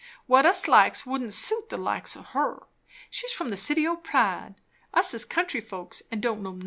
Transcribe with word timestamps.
"What 0.25 0.47
us 0.47 0.67
likes 0.67 1.05
wouldn't 1.05 1.35
suit 1.35 1.69
the 1.69 1.77
likes 1.77 2.17
o' 2.17 2.23
her. 2.23 2.63
She's 3.11 3.33
from 3.33 3.49
the 3.49 3.55
City 3.55 3.85
o' 3.87 3.97
Pride. 3.97 4.55
Us 4.95 5.13
is 5.13 5.25
country 5.25 5.61
folks, 5.61 6.01
and 6.11 6.19
don't 6.23 6.41
know 6.41 6.53
nothin'." 6.53 6.59